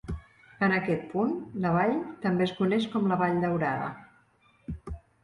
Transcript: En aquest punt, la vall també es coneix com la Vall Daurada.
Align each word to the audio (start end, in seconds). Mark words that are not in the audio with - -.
En 0.67 0.71
aquest 0.77 1.03
punt, 1.11 1.35
la 1.65 1.73
vall 1.75 1.93
també 2.23 2.45
es 2.45 2.53
coneix 2.63 2.87
com 2.95 3.05
la 3.13 3.19
Vall 3.21 3.37
Daurada. 3.45 4.91